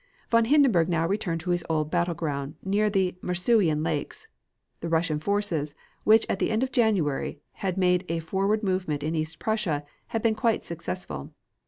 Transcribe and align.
Von 0.29 0.45
Hindenburg 0.45 0.89
now 0.89 1.07
returned 1.07 1.41
to 1.41 1.51
his 1.51 1.63
old 1.69 1.91
battle 1.91 2.15
ground 2.15 2.55
near 2.65 2.89
the 2.89 3.13
Masurian 3.21 3.83
Lakes. 3.83 4.27
The 4.79 4.89
Russian 4.89 5.19
forces, 5.19 5.75
which, 6.05 6.25
at 6.27 6.39
the 6.39 6.49
end 6.49 6.63
of 6.63 6.71
January, 6.71 7.39
had 7.51 7.77
made 7.77 8.05
a 8.09 8.17
forward 8.17 8.63
movement 8.63 9.03
in 9.03 9.13
East 9.13 9.37
Prussia, 9.37 9.85
had 10.07 10.23
been 10.23 10.33
quite 10.33 10.63
successful. 10.65 11.29